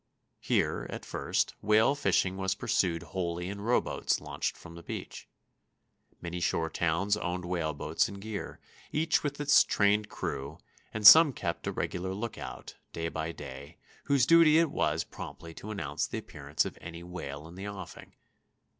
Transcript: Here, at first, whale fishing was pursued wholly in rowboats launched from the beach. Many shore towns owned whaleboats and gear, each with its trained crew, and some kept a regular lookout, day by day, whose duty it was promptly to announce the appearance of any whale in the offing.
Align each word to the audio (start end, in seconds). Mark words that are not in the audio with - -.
Here, 0.39 0.87
at 0.89 1.05
first, 1.05 1.53
whale 1.61 1.93
fishing 1.93 2.35
was 2.35 2.55
pursued 2.55 3.03
wholly 3.03 3.47
in 3.49 3.61
rowboats 3.61 4.19
launched 4.19 4.57
from 4.57 4.73
the 4.73 4.81
beach. 4.81 5.27
Many 6.19 6.39
shore 6.39 6.71
towns 6.71 7.15
owned 7.17 7.45
whaleboats 7.45 8.07
and 8.07 8.19
gear, 8.19 8.59
each 8.91 9.21
with 9.21 9.39
its 9.39 9.63
trained 9.63 10.09
crew, 10.09 10.57
and 10.91 11.05
some 11.05 11.33
kept 11.33 11.67
a 11.67 11.71
regular 11.71 12.15
lookout, 12.15 12.77
day 12.91 13.09
by 13.09 13.31
day, 13.31 13.77
whose 14.05 14.25
duty 14.25 14.57
it 14.57 14.71
was 14.71 15.03
promptly 15.03 15.53
to 15.53 15.69
announce 15.69 16.07
the 16.07 16.17
appearance 16.17 16.65
of 16.65 16.79
any 16.81 17.03
whale 17.03 17.47
in 17.47 17.53
the 17.53 17.67
offing. 17.67 18.15